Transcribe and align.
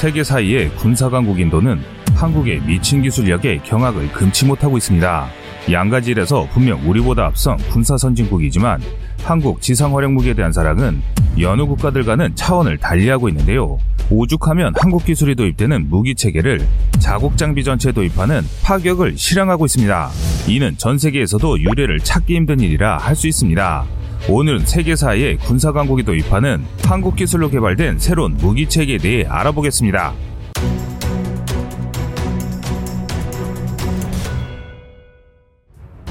세계 0.00 0.24
사이의 0.24 0.70
군사강국 0.76 1.38
인도는 1.38 1.78
한국의 2.14 2.62
미친 2.62 3.02
기술력에 3.02 3.58
경악을 3.58 4.10
금치 4.12 4.46
못하고 4.46 4.78
있습니다. 4.78 5.28
양가질에서 5.70 6.48
분명 6.52 6.80
우리보다 6.88 7.26
앞선 7.26 7.56
군사 7.68 7.96
선진국이지만 7.96 8.80
한국 9.24 9.60
지상 9.60 9.96
활용 9.96 10.14
무기에 10.14 10.34
대한 10.34 10.52
사랑은 10.52 11.02
여느 11.38 11.64
국가들과는 11.66 12.34
차원을 12.34 12.78
달리하고 12.78 13.28
있는데요. 13.28 13.78
오죽하면 14.10 14.74
한국 14.76 15.04
기술이 15.04 15.36
도입되는 15.36 15.88
무기 15.88 16.14
체계를 16.14 16.66
자국 16.98 17.36
장비 17.36 17.62
전체에 17.62 17.92
도입하는 17.92 18.42
파격을 18.64 19.16
실행하고 19.16 19.66
있습니다. 19.66 20.10
이는 20.48 20.74
전 20.78 20.98
세계에서도 20.98 21.60
유례를 21.60 22.00
찾기 22.00 22.34
힘든 22.34 22.60
일이라 22.60 22.98
할 22.98 23.14
수 23.14 23.28
있습니다. 23.28 23.84
오늘은 24.28 24.66
세계사의 24.66 25.38
군사 25.38 25.72
강국이 25.72 26.02
도입하는 26.02 26.64
한국 26.84 27.16
기술로 27.16 27.48
개발된 27.50 27.98
새로운 27.98 28.36
무기 28.36 28.68
체계에 28.68 28.98
대해 28.98 29.24
알아보겠습니다. 29.28 30.12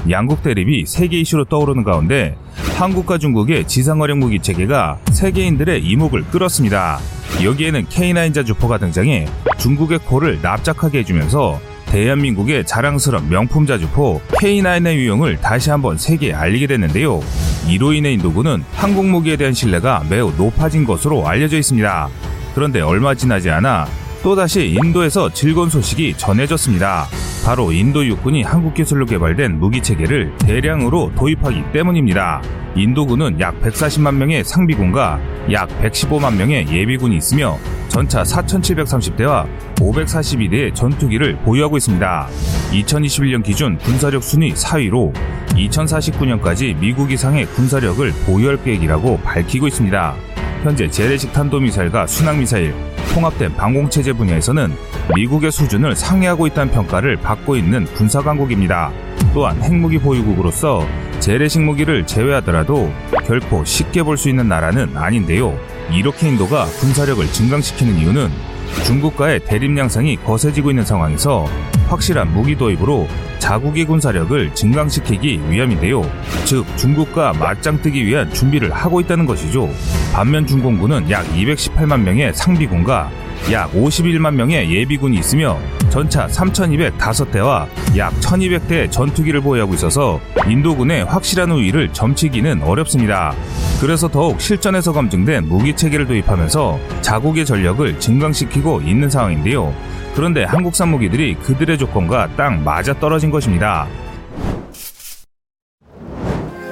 양국 0.08 0.42
대립이 0.42 0.86
세계 0.86 1.18
이슈로 1.20 1.44
떠오르는 1.44 1.84
가운데 1.84 2.36
한국과 2.78 3.18
중국의 3.18 3.68
지상화력 3.68 4.18
무기 4.18 4.40
체계가 4.40 4.98
세계인들의 5.12 5.84
이목을 5.84 6.24
끌었습니다. 6.24 6.98
여기에는 7.44 7.86
K9 7.86 8.32
자주포가 8.34 8.78
등장해 8.78 9.26
중국의 9.58 9.98
코를 10.00 10.38
납작하게 10.40 11.00
해주면서 11.00 11.60
대한민국의 11.86 12.64
자랑스러운 12.64 13.28
명품 13.28 13.66
자주포 13.66 14.20
K9의 14.40 14.94
유형을 14.94 15.40
다시 15.40 15.70
한번 15.70 15.98
세계에 15.98 16.32
알리게 16.32 16.66
됐는데요. 16.68 17.20
이로 17.68 17.92
인해 17.92 18.12
인도군은 18.12 18.64
한국 18.72 19.06
무기에 19.06 19.36
대한 19.36 19.52
신뢰가 19.52 20.04
매우 20.08 20.32
높아진 20.36 20.84
것으로 20.84 21.26
알려져 21.26 21.58
있습니다. 21.58 22.08
그런데 22.54 22.80
얼마 22.80 23.14
지나지 23.14 23.50
않아 23.50 23.86
또다시 24.22 24.76
인도에서 24.82 25.30
즐거운 25.32 25.70
소식이 25.70 26.14
전해졌습니다. 26.16 27.06
바로 27.44 27.72
인도 27.72 28.04
육군이 28.04 28.42
한국 28.42 28.74
기술로 28.74 29.06
개발된 29.06 29.58
무기 29.58 29.82
체계를 29.82 30.36
대량으로 30.38 31.12
도입하기 31.16 31.72
때문입니다. 31.72 32.42
인도군은 32.76 33.40
약 33.40 33.58
140만 33.62 34.14
명의 34.14 34.44
상비군과 34.44 35.18
약 35.52 35.68
115만 35.80 36.36
명의 36.36 36.68
예비군이 36.68 37.16
있으며 37.16 37.58
전차 37.88 38.22
4,730대와 38.22 39.46
542대의 39.76 40.74
전투기를 40.74 41.36
보유하고 41.38 41.78
있습니다. 41.78 42.28
2021년 42.72 43.42
기준 43.42 43.78
군사력 43.78 44.22
순위 44.22 44.52
4위로 44.52 45.12
2049년까지 45.48 46.78
미국 46.78 47.10
이상의 47.10 47.46
군사력을 47.46 48.12
보유할 48.26 48.62
계획이라고 48.62 49.18
밝히고 49.22 49.66
있습니다. 49.66 50.14
현재 50.62 50.88
재래식 50.90 51.32
탄도미사일과 51.32 52.06
순항미사일, 52.06 52.74
통합된 53.10 53.54
방공체제 53.56 54.12
분야에서는 54.14 54.72
미국의 55.14 55.50
수준을 55.52 55.96
상회하고 55.96 56.46
있다는 56.46 56.72
평가를 56.72 57.16
받고 57.16 57.56
있는 57.56 57.84
군사강국입니다. 57.94 58.90
또한 59.34 59.60
핵무기 59.62 59.98
보유국으로서 59.98 60.86
재래식 61.20 61.60
무기를 61.60 62.06
제외하더라도 62.06 62.92
결코 63.26 63.64
쉽게 63.64 64.02
볼 64.02 64.16
수 64.16 64.28
있는 64.28 64.48
나라는 64.48 64.96
아닌데요. 64.96 65.58
이렇게 65.92 66.28
인도가 66.28 66.64
군사력을 66.80 67.24
증강시키는 67.32 67.96
이유는 67.96 68.30
중국과의 68.84 69.40
대립 69.44 69.76
양상이 69.76 70.16
거세지고 70.16 70.70
있는 70.70 70.84
상황에서 70.84 71.46
확실한 71.88 72.32
무기 72.32 72.56
도입으로 72.56 73.08
자국의 73.38 73.84
군사력을 73.84 74.54
증강시키기 74.54 75.40
위함인데요. 75.48 76.02
즉 76.44 76.64
중국과 76.76 77.32
맞짱 77.34 77.82
뜨기 77.82 78.04
위한 78.06 78.32
준비를 78.32 78.70
하고 78.72 79.00
있다는 79.00 79.26
것이죠. 79.26 79.68
반면 80.12 80.46
중공군은 80.46 81.10
약 81.10 81.26
218만 81.34 82.00
명의 82.02 82.32
상비군과 82.34 83.10
약 83.50 83.72
51만 83.72 84.34
명의 84.34 84.70
예비군이 84.70 85.18
있으며 85.18 85.58
전차 85.88 86.28
3,205대와 86.28 87.66
약 87.96 88.12
1,200대의 88.20 88.90
전투기를 88.92 89.40
보유하고 89.40 89.74
있어서 89.74 90.20
인도군의 90.48 91.04
확실한 91.04 91.50
우위를 91.50 91.92
점치기는 91.92 92.62
어렵습니다. 92.62 93.34
그래서 93.80 94.06
더욱 94.06 94.40
실전에서 94.40 94.92
검증된 94.92 95.48
무기 95.48 95.74
체계를 95.74 96.06
도입하면서 96.06 96.78
자국의 97.00 97.44
전력을 97.44 97.98
증강시키고 97.98 98.82
있는 98.82 99.10
상황인데요. 99.10 99.74
그런데 100.14 100.44
한국산 100.44 100.90
무기들이 100.90 101.34
그들의 101.34 101.78
조건과 101.78 102.36
딱 102.36 102.60
맞아 102.62 102.92
떨어진 102.94 103.30
것입니다. 103.30 103.88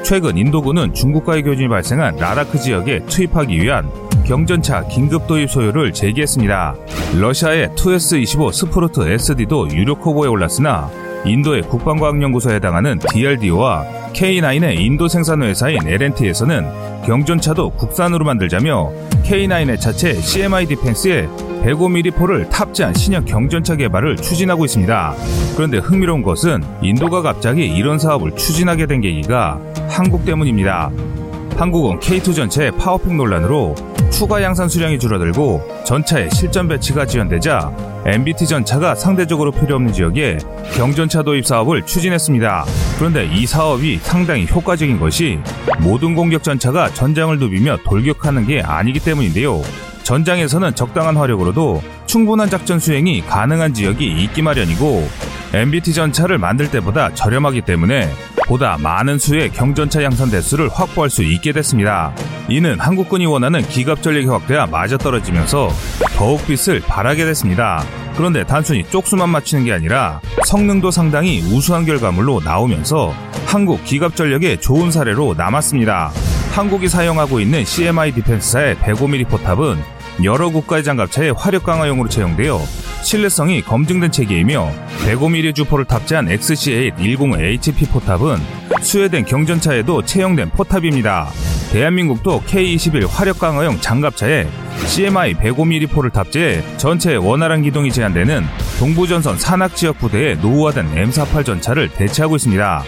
최근 0.05 0.39
인도군은 0.39 0.95
중국과의 0.95 1.43
교전이 1.43 1.69
발생한 1.69 2.17
라다크 2.17 2.59
지역에 2.59 3.01
투입하기 3.07 3.61
위한 3.61 3.91
경전차 4.29 4.87
긴급 4.89 5.27
도입 5.27 5.51
소요를 5.51 5.95
제기했습니다. 5.95 6.75
러시아의 7.19 7.71
2S25 7.71 8.53
스프루트 8.53 9.09
SD도 9.09 9.71
유력 9.71 10.05
후보에 10.05 10.29
올랐으나 10.29 10.91
인도의 11.25 11.63
국방과학연구소에 11.63 12.57
해당하는 12.57 12.99
DRDO와 12.99 13.87
K9의 14.13 14.81
인도 14.81 15.09
생산 15.09 15.43
회사인 15.43 15.79
L&T에서는 15.89 17.03
경전차도 17.07 17.71
국산으로 17.71 18.27
만들자며 18.27 18.93
K9의 19.25 19.81
차체 19.81 20.21
CMI 20.21 20.67
디펜스에 20.67 21.27
105mm 21.63 22.15
포를 22.15 22.51
탑재한 22.51 22.93
신형 22.93 23.25
경전차 23.25 23.77
개발을 23.77 24.17
추진하고 24.19 24.67
있습니다. 24.67 25.15
그런데 25.57 25.79
흥미로운 25.79 26.23
것은 26.23 26.63
인도가 26.83 27.23
갑자기 27.23 27.67
이런 27.67 27.99
사업을 27.99 28.37
추진하게 28.37 28.85
된 28.85 29.01
계기가 29.01 29.59
한국 29.89 30.27
때문입니다. 30.27 30.91
한국은 31.57 31.99
K2 31.99 32.37
전체의 32.37 32.73
파워팩 32.73 33.15
논란으로 33.15 33.75
추가 34.11 34.43
양산 34.43 34.69
수량이 34.69 34.99
줄어들고 34.99 35.85
전차의 35.85 36.31
실전 36.33 36.67
배치가 36.67 37.07
지연되자 37.07 37.73
MBT 38.07 38.47
전차가 38.47 38.95
상대적으로 38.95 39.53
필요 39.53 39.77
없는 39.77 39.93
지역에 39.93 40.39
경전차 40.75 41.23
도입 41.23 41.47
사업을 41.47 41.85
추진했습니다. 41.87 42.65
그런데 42.99 43.27
이 43.27 43.47
사업이 43.47 43.99
상당히 43.99 44.47
효과적인 44.47 44.99
것이 44.99 45.39
모든 45.81 46.15
공격 46.15 46.43
전차가 46.43 46.93
전장을 46.95 47.39
누비며 47.39 47.79
돌격하는 47.85 48.47
게 48.47 48.61
아니기 48.61 48.99
때문인데요. 48.99 49.63
전장에서는 50.03 50.75
적당한 50.75 51.17
화력으로도 51.17 51.83
충분한 52.07 52.49
작전 52.49 52.79
수행이 52.81 53.21
가능한 53.27 53.75
지역이 53.75 54.23
있기 54.25 54.41
마련이고 54.41 55.07
MBT 55.53 55.93
전차를 55.93 56.39
만들 56.39 56.71
때보다 56.71 57.15
저렴하기 57.15 57.61
때문에 57.63 58.11
보다 58.49 58.79
많은 58.79 59.19
수의 59.19 59.51
경전차 59.51 60.03
양산 60.03 60.31
대수를 60.31 60.71
확보할 60.73 61.11
수 61.11 61.23
있게 61.23 61.53
됐습니다. 61.53 62.15
이는 62.49 62.81
한국군이 62.81 63.27
원하는 63.27 63.61
기갑 63.61 64.03
전력의 64.03 64.31
확대와 64.31 64.67
맞아떨어지면서 64.67 65.69
더욱 66.17 66.41
빛을 66.47 66.81
발하게 66.81 67.27
됐습니다. 67.27 67.85
그런데 68.17 68.45
단순히 68.45 68.85
쪽수만 68.85 69.29
맞추는 69.29 69.67
게 69.67 69.73
아니라 69.75 70.21
성능도 70.47 70.91
상당히 70.91 71.41
우수한 71.43 71.85
결과물로 71.85 72.41
나오면서 72.43 73.15
한국 73.47 73.85
기갑 73.85 74.17
전력의 74.17 74.63
좋은 74.63 74.91
사례로 74.91 75.35
남았습니다. 75.37 76.11
한국이 76.53 76.89
사용하고 76.89 77.41
있는 77.41 77.67
CMI 77.67 78.13
디펜스사의 78.13 78.77
105mm 78.77 79.29
포탑은 79.29 79.77
여러 80.25 80.49
국가의 80.49 80.83
장갑차의 80.85 81.35
화력 81.37 81.65
강화용으로 81.65 82.09
채용되어 82.09 82.59
신뢰성이 83.03 83.63
검증된 83.63 84.11
체계이며 84.11 84.73
105mm 85.07 85.55
주포를 85.55 85.85
탑재한 85.85 86.27
XC810HP 86.27 87.91
포탑은 87.91 88.39
스웨덴 88.83 89.25
경전차에도 89.25 90.03
채용된 90.05 90.51
포탑입니다. 90.51 91.29
대한민국도 91.73 92.43
K21 92.43 93.09
화력 93.09 93.39
강화용 93.39 93.79
장갑차에 93.81 94.47
CMI 94.87 95.35
105mm 95.35 95.91
포를 95.91 96.11
탑재해 96.11 96.63
전체 96.77 97.17
원활한 97.17 97.63
기동이 97.63 97.93
제한되는 97.93 98.45
동부전선 98.79 99.39
산악 99.39 99.75
지역 99.75 99.99
부대의 99.99 100.37
노후화된 100.39 100.95
M48 100.95 101.45
전차를 101.45 101.89
대체하고 101.89 102.37
있습니다. 102.37 102.85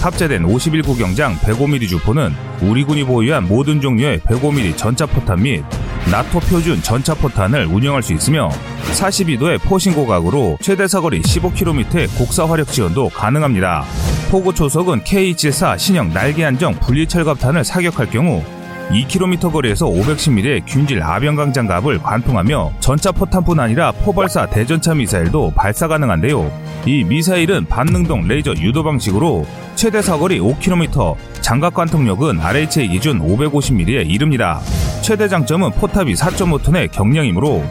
탑재된 0.00 0.46
51구 0.46 0.98
경장 0.98 1.36
105mm 1.36 1.86
주포는 1.88 2.34
우리 2.62 2.82
군이 2.82 3.04
보유한 3.04 3.46
모든 3.46 3.80
종류의 3.80 4.20
105mm 4.20 4.76
전차 4.76 5.04
포탄 5.04 5.42
및 5.42 5.62
나토 6.10 6.40
표준 6.40 6.82
전차 6.82 7.14
포탄을 7.14 7.66
운영할 7.66 8.02
수 8.02 8.14
있으며 8.14 8.48
42도의 8.92 9.60
포신 9.60 9.94
고각으로 9.94 10.56
최대 10.62 10.86
사거리 10.86 11.20
15km의 11.20 12.16
곡사 12.16 12.48
화력 12.48 12.68
지원도 12.68 13.10
가능합니다. 13.10 13.84
포구 14.30 14.54
초속은 14.54 15.04
K274 15.04 15.78
신형 15.78 16.12
날개 16.14 16.44
안정 16.44 16.74
분리 16.74 17.06
철갑탄을 17.06 17.64
사격할 17.64 18.10
경우 18.10 18.42
2km 18.90 19.52
거리에서 19.52 19.86
510mm의 19.86 20.62
균질 20.66 21.02
압연강 21.02 21.52
장갑을 21.52 22.02
관통하며 22.02 22.72
전차 22.80 23.12
포탄뿐 23.12 23.58
아니라 23.58 23.92
포발사 23.92 24.46
대전차 24.46 24.94
미사일도 24.94 25.52
발사 25.56 25.88
가능한데요. 25.88 26.50
이 26.86 27.02
미사일은 27.04 27.66
반능동 27.66 28.28
레이저 28.28 28.52
유도 28.52 28.84
방식으로 28.84 29.46
최대 29.74 30.02
사거리 30.02 30.38
5km, 30.38 31.16
장갑 31.40 31.74
관통력은 31.74 32.40
RHA 32.40 32.88
기준 32.88 33.20
550mm에 33.20 34.08
이릅니다. 34.08 34.60
최대 35.02 35.28
장점은 35.28 35.70
포탑이 35.72 36.14
4.5톤의 36.14 36.92
경량이므로 36.92 37.64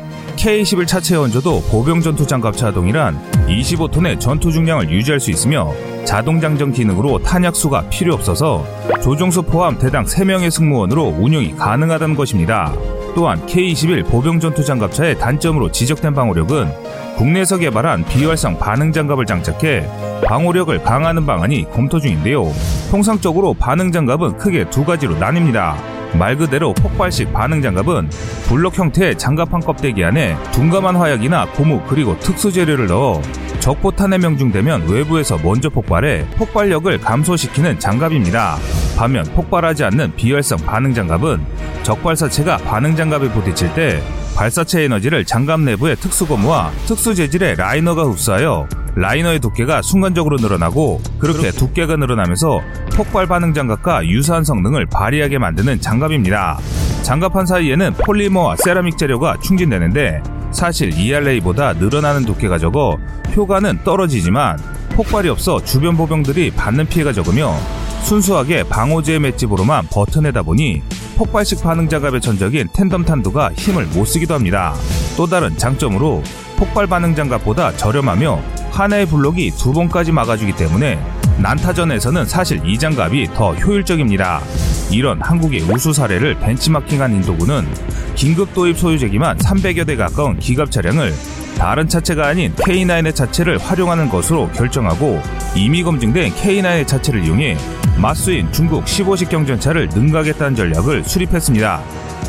K-21 0.44 0.86
차체 0.86 1.16
원조도 1.16 1.62
보병 1.72 2.02
전투 2.02 2.28
장갑 2.28 2.58
차 2.58 2.70
동일한 2.70 3.18
25톤의 3.48 4.20
전투 4.20 4.52
중량을 4.52 4.90
유지할 4.90 5.22
수 5.22 5.32
있으며 5.32 5.72
자동 6.04 6.42
장전 6.42 6.74
기능으로 6.74 7.20
탄약수가 7.20 7.88
필요 7.90 8.14
없어서 8.14 8.66
조종수 9.02 9.44
포함 9.44 9.80
대당 9.80 10.04
3명의 10.04 10.52
승무원으로 10.52 11.16
운영이 11.18 11.56
가능하다는 11.56 12.18
것입니다. 12.18 12.74
또한 13.16 13.46
K-21 13.46 14.10
보병 14.10 14.42
전투 14.42 14.66
장갑차의 14.66 15.18
단점으로 15.18 15.72
지적된 15.72 16.14
방호력은 16.14 16.74
국내에서 17.16 17.58
개발한 17.58 18.04
비활성 18.04 18.60
반응 18.60 18.92
장갑을 18.92 19.26
장착해 19.26 19.88
방호력을 20.26 20.78
강화하는 20.84 21.26
방안이 21.26 21.70
검토 21.72 22.02
중인데요. 22.02 22.52
통상적으로 22.92 23.54
반응 23.54 23.94
장갑은 23.94 24.40
크게 24.40 24.70
두 24.70 24.84
가지로 24.84 25.16
나뉩니다. 25.16 25.93
말 26.18 26.38
그대로 26.38 26.74
폭발식 26.74 27.34
반응 27.34 27.62
장갑은 27.62 28.10
블록 28.48 28.78
형태의 28.78 29.18
장갑판 29.18 29.62
껍데기 29.62 30.04
안에 30.04 30.36
둔감한 30.52 30.96
화약이나 30.96 31.48
고무 31.52 31.82
그리고 31.88 32.18
특수 32.20 32.52
재료를 32.52 32.88
넣어 32.88 33.22
적포탄에 33.60 34.18
명중되면 34.18 34.90
외부에서 34.90 35.38
먼저 35.42 35.70
폭발해 35.70 36.26
폭발력을 36.36 37.00
감소시키는 37.00 37.80
장갑입니다. 37.80 38.58
반면 38.98 39.24
폭발하지 39.24 39.86
않는 39.86 40.16
비활성 40.16 40.60
반응 40.60 40.94
장갑은 40.94 41.46
적발사체가 41.84 42.58
반응 42.58 42.96
장갑에 42.96 43.30
부딪힐 43.32 43.74
때 43.74 44.04
발사체 44.36 44.82
에너지를 44.84 45.26
장갑 45.26 45.62
내부의 45.62 45.96
특수 45.96 46.28
고무와 46.28 46.72
특수 46.88 47.16
재질의 47.16 47.56
라이너가 47.56 48.04
흡수하여 48.04 48.68
라이너의 48.96 49.40
두께가 49.40 49.82
순간적으로 49.82 50.38
늘어나고 50.38 51.02
그렇게 51.20 51.52
두께가 51.52 51.96
늘어나면서 51.96 52.62
폭발 52.96 53.28
반응 53.28 53.54
장갑과 53.54 54.06
유사한 54.08 54.44
성능을 54.44 54.86
발휘하게 54.86 55.40
만드는 55.40 55.82
장갑입니다. 55.82 56.60
장갑판 57.02 57.46
사이에는 57.46 57.94
폴리머와 57.94 58.56
세라믹 58.58 58.98
재료가 58.98 59.38
충진되는데 59.42 60.22
사실 60.52 60.98
ERA보다 60.98 61.74
늘어나는 61.74 62.26
두께가 62.26 62.58
적어 62.60 62.98
효과는 63.36 63.80
떨어지지만 63.84 64.60
폭발이 64.92 65.28
없어 65.30 65.64
주변 65.64 65.98
보병들이 65.98 66.52
받는 66.52 66.86
피해가 66.86 67.14
적으며 67.14 67.56
순수하게 68.04 68.64
방호제 68.64 69.18
맷집으로만 69.18 69.88
버텨내다 69.92 70.44
보니 70.44 70.84
폭발식 71.18 71.64
반응 71.64 71.90
장갑의 71.90 72.22
전적인 72.22 72.68
텐덤 72.74 73.04
탄두가 73.04 73.52
힘을 73.54 73.86
못 73.88 74.06
쓰기도 74.06 74.34
합니다. 74.34 74.74
또 75.18 75.26
다른 75.26 75.58
장점으로 75.58 76.22
폭발 76.58 76.86
반응 76.86 77.16
장갑보다 77.16 77.76
저렴하며 77.78 78.40
하나의 78.74 79.06
블록이 79.06 79.52
두 79.52 79.72
번까지 79.72 80.12
막아주기 80.12 80.56
때문에 80.56 81.00
난타전에서는 81.38 82.26
사실 82.26 82.60
이 82.66 82.78
장갑이 82.78 83.30
더 83.36 83.54
효율적입니다. 83.54 84.42
이런 84.92 85.22
한국의 85.22 85.62
우수 85.62 85.94
사례를 85.94 86.36
벤치마킹한 86.40 87.14
인도군은 87.14 87.68
긴급 88.16 88.54
도입 88.54 88.78
소유제기만 88.78 89.38
300여 89.38 89.86
대 89.86 89.96
가까운 89.96 90.40
기갑 90.40 90.72
차량을 90.72 91.14
다른 91.58 91.88
차체가 91.88 92.28
아닌 92.28 92.54
K9의 92.56 93.16
차체를 93.16 93.60
활용하는 93.60 94.10
것으로 94.10 94.50
결정하고 94.50 95.22
이미 95.56 95.84
검증된 95.84 96.34
K9의 96.34 96.88
차체를 96.88 97.24
이용해 97.24 97.58
맞수인 98.02 98.52
중국 98.52 98.86
15식 98.86 99.30
경전차를 99.30 99.90
능가하겠다는 99.90 100.56
전략을 100.56 101.04
수립했습니다. 101.04 101.82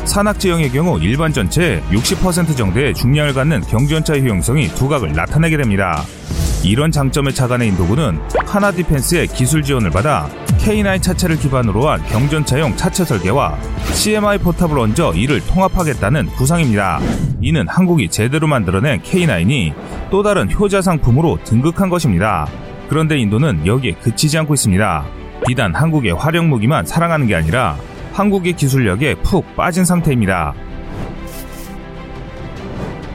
산악 0.05 0.39
지형의 0.39 0.69
경우 0.71 0.99
일반 0.99 1.33
전체의 1.33 1.81
60% 1.89 2.55
정도의 2.55 2.93
중량을 2.93 3.33
갖는 3.33 3.61
경전차의 3.61 4.21
효용성이 4.21 4.67
두각을 4.69 5.13
나타내게 5.13 5.57
됩니다. 5.57 6.05
이런 6.65 6.91
장점에 6.91 7.29
착안해 7.29 7.67
인도군은 7.67 8.19
하나 8.43 8.71
디펜스의 8.71 9.27
기술 9.27 9.61
지원을 9.61 9.91
받아 9.91 10.27
K9 10.57 10.99
차체를 10.99 11.37
기반으로 11.37 11.87
한 11.87 12.03
경전차용 12.07 12.75
차체 12.75 13.05
설계와 13.05 13.55
CMI 13.93 14.39
포탑을 14.39 14.79
얹어 14.79 15.13
이를 15.13 15.41
통합하겠다는 15.41 16.25
구상입니다. 16.31 16.99
이는 17.39 17.67
한국이 17.67 18.09
제대로 18.09 18.47
만들어낸 18.47 18.99
K9이 19.03 19.73
또 20.09 20.23
다른 20.23 20.51
효자 20.51 20.81
상품으로 20.81 21.37
등극한 21.43 21.89
것입니다. 21.89 22.47
그런데 22.89 23.19
인도는 23.19 23.67
여기에 23.67 23.93
그치지 24.01 24.35
않고 24.39 24.55
있습니다. 24.55 25.05
비단 25.45 25.75
한국의 25.75 26.13
활용 26.13 26.49
무기만 26.49 26.87
사랑하는 26.87 27.27
게 27.27 27.35
아니라 27.35 27.77
한국의 28.13 28.53
기술력에 28.53 29.15
푹 29.21 29.55
빠진 29.55 29.85
상태입니다. 29.85 30.55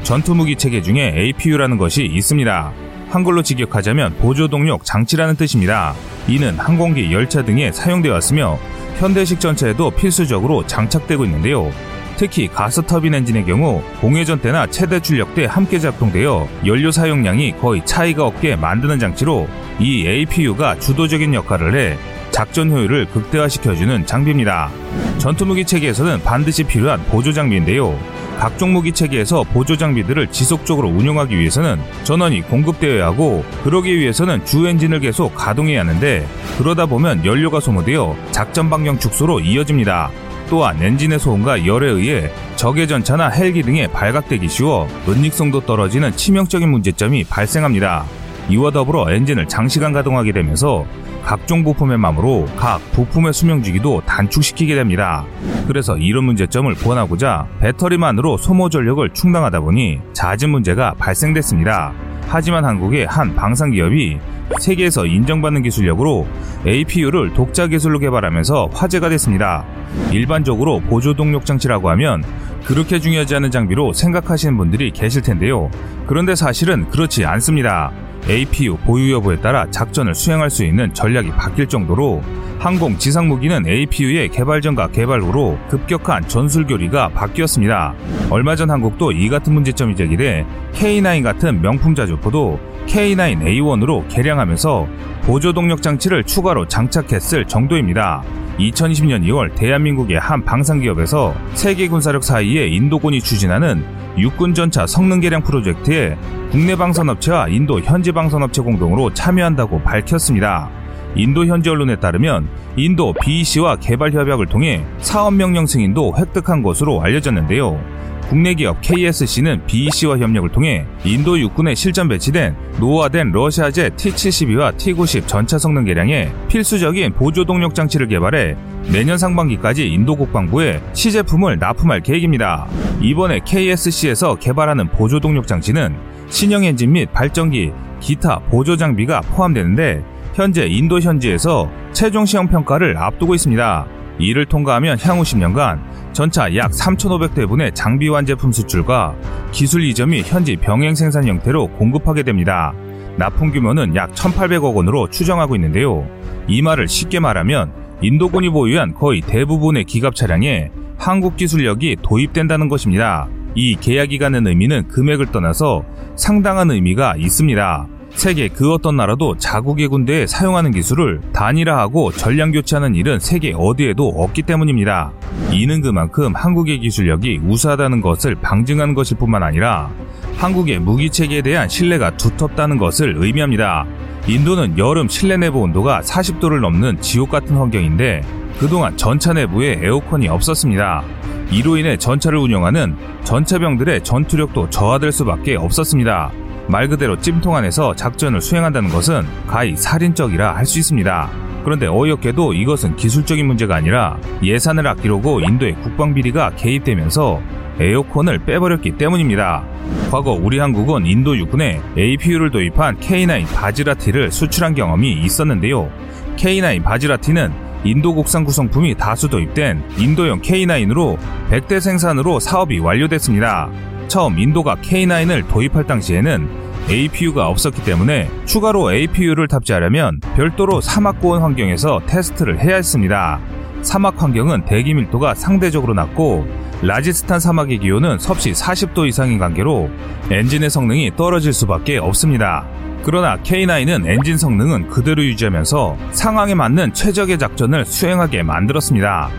전투무기 0.04 0.54
체계 0.54 0.82
중에 0.82 1.14
APU라는 1.16 1.78
것이 1.78 2.04
있습니다. 2.04 2.89
한글로 3.10 3.42
직역하자면 3.42 4.16
보조동력 4.18 4.84
장치라는 4.84 5.36
뜻입니다. 5.36 5.94
이는 6.28 6.56
항공기, 6.58 7.12
열차 7.12 7.44
등에 7.44 7.72
사용되어 7.72 8.12
왔으며 8.12 8.58
현대식 8.98 9.40
전차에도 9.40 9.90
필수적으로 9.90 10.66
장착되고 10.66 11.24
있는데요. 11.24 11.70
특히 12.16 12.48
가스 12.48 12.82
터빈 12.82 13.14
엔진의 13.14 13.46
경우 13.46 13.82
공회전 14.00 14.40
때나 14.40 14.66
최대 14.66 15.00
출력 15.00 15.34
때 15.34 15.46
함께 15.46 15.78
작동되어 15.78 16.46
연료 16.66 16.90
사용량이 16.90 17.56
거의 17.58 17.84
차이가 17.84 18.26
없게 18.26 18.56
만드는 18.56 18.98
장치로 18.98 19.48
이 19.78 20.06
APU가 20.06 20.78
주도적인 20.78 21.32
역할을 21.34 21.74
해 21.74 21.98
작전 22.30 22.70
효율을 22.70 23.06
극대화시켜주는 23.06 24.06
장비입니다. 24.06 24.70
전투무기 25.18 25.64
체계에서는 25.64 26.22
반드시 26.22 26.62
필요한 26.62 27.02
보조 27.06 27.32
장비인데요. 27.32 27.98
각종 28.40 28.72
무기 28.72 28.90
체계에서 28.90 29.42
보조 29.42 29.76
장비들을 29.76 30.28
지속적으로 30.28 30.88
운용하기 30.88 31.38
위해서는 31.38 31.78
전원이 32.04 32.40
공급되어야 32.40 33.04
하고 33.04 33.44
그러기 33.64 33.98
위해서는 33.98 34.46
주 34.46 34.66
엔진을 34.66 35.00
계속 35.00 35.34
가동해야 35.34 35.80
하는데 35.80 36.26
그러다 36.56 36.86
보면 36.86 37.26
연료가 37.26 37.60
소모되어 37.60 38.16
작전 38.30 38.70
방향 38.70 38.98
축소로 38.98 39.40
이어집니다. 39.40 40.10
또한 40.48 40.82
엔진의 40.82 41.18
소음과 41.18 41.66
열에 41.66 41.90
의해 41.90 42.30
적의 42.56 42.88
전차나 42.88 43.28
헬기 43.28 43.62
등에 43.62 43.88
발각되기 43.88 44.48
쉬워 44.48 44.88
은닉성도 45.06 45.60
떨어지는 45.60 46.16
치명적인 46.16 46.66
문제점이 46.66 47.24
발생합니다. 47.24 48.06
이와 48.50 48.70
더불어 48.72 49.12
엔진을 49.12 49.46
장시간 49.46 49.92
가동하게 49.92 50.32
되면서 50.32 50.84
각종 51.24 51.62
부품의 51.62 51.98
맘으로 51.98 52.46
각 52.56 52.80
부품의 52.92 53.32
수명 53.32 53.62
주기도 53.62 54.02
단축시키게 54.04 54.74
됩니다. 54.74 55.24
그래서 55.66 55.96
이런 55.96 56.24
문제점을 56.24 56.72
보완하고자 56.74 57.46
배터리만으로 57.60 58.36
소모 58.38 58.68
전력을 58.68 59.08
충당하다 59.10 59.60
보니 59.60 60.00
잦은 60.12 60.50
문제가 60.50 60.94
발생됐습니다. 60.94 61.92
하지만 62.26 62.64
한국의 62.64 63.06
한 63.06 63.34
방산 63.34 63.70
기업이 63.70 64.18
세계에서 64.58 65.06
인정받는 65.06 65.62
기술력으로 65.62 66.26
APU를 66.66 67.34
독자 67.34 67.66
기술로 67.66 67.98
개발하면서 67.98 68.70
화제가 68.72 69.08
됐습니다. 69.10 69.64
일반적으로 70.12 70.80
보조 70.80 71.14
동력 71.14 71.44
장치라고 71.44 71.90
하면 71.90 72.24
그렇게 72.64 72.98
중요하지 72.98 73.36
않은 73.36 73.50
장비로 73.50 73.92
생각하시는 73.92 74.56
분들이 74.56 74.90
계실 74.90 75.22
텐데요. 75.22 75.70
그런데 76.06 76.34
사실은 76.34 76.88
그렇지 76.90 77.24
않습니다. 77.24 77.92
APU 78.28 78.76
보유 78.78 79.12
여부에 79.14 79.40
따라 79.40 79.66
작전을 79.70 80.14
수행할 80.14 80.50
수 80.50 80.64
있는 80.64 80.92
전략이 80.92 81.30
바뀔 81.30 81.66
정도로 81.66 82.22
항공 82.58 82.98
지상 82.98 83.28
무기는 83.28 83.66
APU의 83.66 84.28
개발 84.28 84.60
전과 84.60 84.88
개발 84.88 85.22
후로 85.22 85.58
급격한 85.68 86.28
전술 86.28 86.66
교리가 86.66 87.08
바뀌었습니다. 87.08 87.94
얼마 88.28 88.54
전 88.54 88.70
한국도 88.70 89.12
이 89.12 89.28
같은 89.28 89.54
문제점이 89.54 89.96
제기돼 89.96 90.44
K9 90.74 91.22
같은 91.22 91.62
명품 91.62 91.94
자주포도 91.94 92.60
K9A1으로 92.86 94.06
개량하면서 94.08 94.86
보조 95.22 95.52
동력 95.52 95.80
장치를 95.80 96.24
추가로 96.24 96.66
장착했을 96.68 97.46
정도입니다. 97.46 98.22
2020년 98.58 99.24
2월 99.24 99.54
대한민국의 99.54 100.18
한 100.18 100.44
방산기업에서 100.44 101.34
세계 101.54 101.88
군사력 101.88 102.22
사이에 102.22 102.66
인도군이 102.66 103.20
추진하는 103.20 103.84
육군 104.18 104.54
전차 104.54 104.86
성능 104.86 105.20
개량 105.20 105.42
프로젝트에 105.42 106.16
국내 106.50 106.76
방산업체와 106.76 107.48
인도 107.48 107.80
현지 107.80 108.12
방산업체 108.12 108.62
공동으로 108.62 109.12
참여한다고 109.14 109.82
밝혔습니다. 109.82 110.79
인도 111.16 111.44
현지 111.46 111.68
언론에 111.70 111.96
따르면 111.96 112.48
인도 112.76 113.12
BEC와 113.12 113.76
개발 113.76 114.12
협약을 114.12 114.46
통해 114.46 114.84
사업 115.00 115.34
명령 115.34 115.66
승인도 115.66 116.14
획득한 116.16 116.62
것으로 116.62 117.02
알려졌는데요. 117.02 117.80
국내 118.28 118.54
기업 118.54 118.80
KSC는 118.80 119.66
BEC와 119.66 120.18
협력을 120.18 120.48
통해 120.50 120.86
인도 121.04 121.36
육군에 121.36 121.74
실전 121.74 122.08
배치된 122.08 122.54
노후화된 122.78 123.32
러시아제 123.32 123.90
T-72와 123.96 124.76
T-90 124.76 125.26
전차 125.26 125.58
성능 125.58 125.84
개량에 125.84 126.30
필수적인 126.48 127.14
보조 127.14 127.44
동력 127.44 127.74
장치를 127.74 128.06
개발해 128.06 128.56
내년 128.92 129.18
상반기까지 129.18 129.88
인도 129.88 130.14
국방부에 130.14 130.80
시제품을 130.92 131.58
납품할 131.58 132.02
계획입니다. 132.02 132.68
이번에 133.00 133.40
KSC에서 133.44 134.36
개발하는 134.36 134.88
보조 134.90 135.18
동력 135.18 135.48
장치는 135.48 135.96
신형 136.28 136.62
엔진 136.62 136.92
및 136.92 137.12
발전기, 137.12 137.72
기타 137.98 138.38
보조 138.38 138.76
장비가 138.76 139.22
포함되는데 139.22 140.04
현재 140.34 140.66
인도 140.66 141.00
현지에서 141.00 141.70
최종 141.92 142.24
시험 142.24 142.48
평가를 142.48 142.96
앞두고 142.96 143.34
있습니다. 143.34 143.86
이를 144.18 144.46
통과하면 144.46 144.98
향후 145.00 145.22
10년간 145.22 145.80
전차 146.12 146.54
약 146.56 146.70
3,500대분의 146.72 147.74
장비 147.74 148.08
완제품 148.08 148.52
수출과 148.52 149.14
기술 149.50 149.80
및 150.06 150.24
현지 150.26 150.56
병행 150.56 150.94
생산 150.94 151.26
형태로 151.26 151.68
공급하게 151.72 152.22
됩니다. 152.22 152.72
납품 153.16 153.50
규모는 153.50 153.96
약 153.96 154.12
1,800억 154.12 154.74
원으로 154.74 155.08
추정하고 155.08 155.56
있는데요. 155.56 156.06
이 156.48 156.62
말을 156.62 156.88
쉽게 156.88 157.20
말하면 157.20 157.72
인도군이 158.02 158.50
보유한 158.50 158.94
거의 158.94 159.20
대부분의 159.20 159.84
기갑 159.84 160.14
차량에 160.14 160.70
한국 160.96 161.36
기술력이 161.36 161.96
도입된다는 162.02 162.68
것입니다. 162.68 163.28
이 163.54 163.76
계약이 163.76 164.18
갖는 164.18 164.46
의미는 164.46 164.86
금액을 164.88 165.26
떠나서 165.32 165.84
상당한 166.14 166.70
의미가 166.70 167.16
있습니다. 167.18 167.88
세계 168.14 168.48
그 168.48 168.72
어떤 168.72 168.96
나라도 168.96 169.36
자국의 169.36 169.88
군대에 169.88 170.26
사용하는 170.26 170.72
기술을 170.72 171.20
단일화하고 171.32 172.12
전량 172.12 172.52
교체하는 172.52 172.94
일은 172.94 173.18
세계 173.18 173.52
어디에도 173.56 174.08
없기 174.08 174.42
때문입니다. 174.42 175.12
이는 175.52 175.80
그만큼 175.80 176.34
한국의 176.34 176.80
기술력이 176.80 177.40
우수하다는 177.44 178.00
것을 178.00 178.34
방증하는 178.36 178.94
것일 178.94 179.16
뿐만 179.16 179.42
아니라 179.42 179.90
한국의 180.36 180.80
무기 180.80 181.10
체계에 181.10 181.42
대한 181.42 181.68
신뢰가 181.68 182.16
두텁다는 182.16 182.78
것을 182.78 183.14
의미합니다. 183.16 183.86
인도는 184.26 184.78
여름 184.78 185.08
실내 185.08 185.36
내부 185.36 185.60
온도가 185.60 186.00
40도를 186.02 186.60
넘는 186.60 187.00
지옥 187.00 187.30
같은 187.30 187.56
환경인데 187.56 188.22
그동안 188.58 188.96
전차 188.96 189.32
내부에 189.32 189.80
에어컨이 189.82 190.28
없었습니다. 190.28 191.02
이로 191.50 191.76
인해 191.78 191.96
전차를 191.96 192.38
운영하는 192.38 192.96
전차병들의 193.24 194.04
전투력도 194.04 194.70
저하될 194.70 195.10
수밖에 195.10 195.56
없었습니다. 195.56 196.30
말 196.70 196.88
그대로 196.88 197.18
찜통 197.18 197.56
안에서 197.56 197.94
작전을 197.96 198.40
수행한다는 198.40 198.90
것은 198.90 199.22
가히 199.46 199.76
살인적이라 199.76 200.56
할 200.56 200.64
수 200.64 200.78
있습니다. 200.78 201.28
그런데 201.64 201.86
어이없게도 201.88 202.54
이것은 202.54 202.96
기술적인 202.96 203.44
문제가 203.44 203.74
아니라 203.76 204.16
예산을 204.42 204.86
아끼려고 204.86 205.40
인도의 205.40 205.74
국방비리가 205.82 206.52
개입되면서 206.56 207.40
에어컨을 207.80 208.38
빼버렸기 208.44 208.92
때문입니다. 208.92 209.64
과거 210.10 210.32
우리 210.32 210.58
한국은 210.58 211.06
인도 211.06 211.36
육군에 211.36 211.80
APU를 211.98 212.50
도입한 212.50 212.98
K9 213.00 213.52
바지라티를 213.54 214.30
수출한 214.30 214.74
경험이 214.74 215.12
있었는데요. 215.24 215.90
K9 216.36 216.82
바지라티는 216.84 217.52
인도 217.84 218.14
국산 218.14 218.44
구성품이 218.44 218.94
다수 218.94 219.28
도입된 219.28 219.82
인도형 219.98 220.40
K9으로 220.42 221.18
100대 221.50 221.80
생산으로 221.80 222.38
사업이 222.38 222.78
완료됐습니다. 222.78 223.70
처음 224.10 224.40
인도가 224.40 224.74
K9을 224.74 225.46
도입할 225.48 225.86
당시에는 225.86 226.48
APU가 226.90 227.46
없었기 227.46 227.84
때문에 227.84 228.28
추가로 228.44 228.92
APU를 228.92 229.46
탑재하려면 229.46 230.18
별도로 230.34 230.80
사막 230.80 231.20
고온 231.20 231.40
환경에서 231.40 232.00
테스트를 232.08 232.58
해야 232.58 232.74
했습니다. 232.74 233.38
사막 233.82 234.20
환경은 234.20 234.64
대기 234.64 234.94
밀도가 234.94 235.36
상대적으로 235.36 235.94
낮고 235.94 236.44
라자스탄 236.82 237.38
사막의 237.38 237.78
기온은 237.78 238.18
섭씨 238.18 238.50
40도 238.50 239.06
이상인 239.06 239.38
관계로 239.38 239.88
엔진의 240.28 240.70
성능이 240.70 241.12
떨어질 241.14 241.52
수밖에 241.52 241.98
없습니다. 241.98 242.66
그러나 243.02 243.36
K9은 243.38 244.06
엔진 244.06 244.36
성능은 244.36 244.88
그대로 244.90 245.24
유지하면서 245.24 245.96
상황에 246.12 246.54
맞는 246.54 246.92
최적의 246.92 247.38
작전을 247.38 247.84
수행하게 247.84 248.42
만들었습니다. 248.42 249.30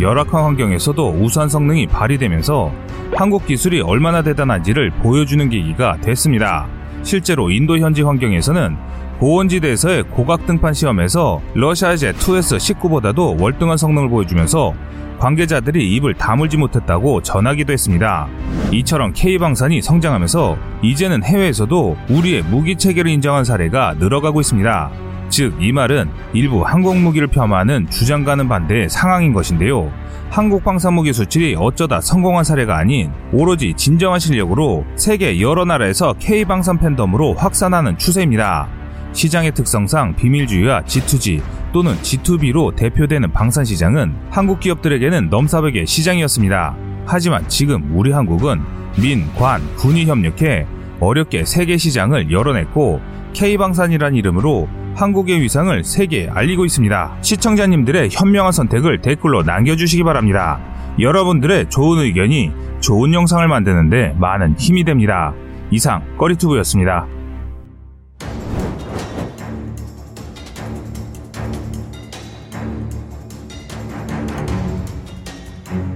열악한 0.00 0.44
환경에서도 0.44 1.12
우수한 1.12 1.48
성능이 1.48 1.86
발휘되면서 1.86 2.72
한국 3.14 3.46
기술이 3.46 3.80
얼마나 3.80 4.22
대단한지를 4.22 4.90
보여주는 4.90 5.48
계기가 5.48 5.96
됐습니다. 6.02 6.66
실제로 7.02 7.50
인도 7.50 7.78
현지 7.78 8.02
환경에서는 8.02 8.76
고원지대에서의 9.18 10.04
고각 10.04 10.46
등판 10.46 10.74
시험에서 10.74 11.40
러시아 11.54 11.96
제 11.96 12.12
2S19보다도 12.12 13.40
월등한 13.40 13.76
성능을 13.76 14.08
보여주면서 14.10 14.74
관계자들이 15.18 15.94
입을 15.94 16.14
다물지 16.14 16.58
못했다고 16.58 17.22
전하기도 17.22 17.72
했습니다. 17.72 18.28
이처럼 18.72 19.12
K방산이 19.14 19.80
성장하면서 19.80 20.58
이제는 20.82 21.24
해외에서도 21.24 21.96
우리의 22.10 22.42
무기 22.42 22.76
체계를 22.76 23.10
인정한 23.10 23.44
사례가 23.44 23.94
늘어가고 23.98 24.40
있습니다. 24.40 24.90
즉, 25.30 25.56
이 25.60 25.72
말은 25.72 26.08
일부 26.34 26.62
항공무기를 26.62 27.28
폄하하는 27.28 27.88
주장과는 27.90 28.48
반대의 28.48 28.88
상황인 28.88 29.32
것인데요. 29.32 29.90
한국 30.28 30.62
방산무기 30.64 31.12
수출이 31.12 31.56
어쩌다 31.58 32.00
성공한 32.00 32.44
사례가 32.44 32.76
아닌 32.76 33.10
오로지 33.32 33.72
진정한 33.74 34.20
실력으로 34.20 34.84
세계 34.96 35.40
여러 35.40 35.64
나라에서 35.64 36.12
K방산 36.18 36.78
팬덤으로 36.78 37.34
확산하는 37.34 37.96
추세입니다. 37.96 38.68
시장의 39.12 39.52
특성상 39.52 40.16
비밀주의와 40.16 40.82
G2G 40.82 41.42
또는 41.72 41.94
G2B로 41.96 42.74
대표되는 42.76 43.32
방산 43.32 43.64
시장은 43.64 44.14
한국 44.30 44.60
기업들에게는 44.60 45.30
넘사벽의 45.30 45.86
시장이었습니다. 45.86 46.76
하지만 47.06 47.48
지금 47.48 47.90
우리 47.94 48.12
한국은 48.12 48.60
민, 49.00 49.26
관, 49.34 49.60
군이 49.76 50.06
협력해 50.06 50.66
어렵게 51.00 51.44
세계 51.44 51.76
시장을 51.76 52.32
열어냈고 52.32 53.00
K방산이란 53.34 54.14
이름으로 54.14 54.68
한국의 54.94 55.42
위상을 55.42 55.84
세계에 55.84 56.28
알리고 56.30 56.64
있습니다. 56.64 57.18
시청자님들의 57.20 58.08
현명한 58.10 58.52
선택을 58.52 59.02
댓글로 59.02 59.42
남겨주시기 59.42 60.02
바랍니다. 60.02 60.58
여러분들의 60.98 61.68
좋은 61.68 61.98
의견이 61.98 62.52
좋은 62.80 63.12
영상을 63.12 63.46
만드는데 63.46 64.14
많은 64.18 64.56
힘이 64.58 64.84
됩니다. 64.84 65.34
이상 65.70 66.02
꺼리투브였습니다. 66.16 67.06